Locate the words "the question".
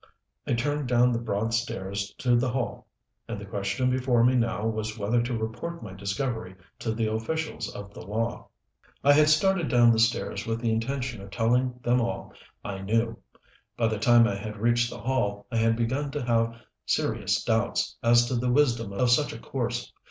3.39-3.91